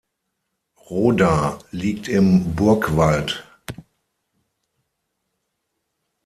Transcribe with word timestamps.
Roda 0.89 1.59
liegt 1.71 2.07
im 2.07 2.55
Burgwald. 2.55 3.43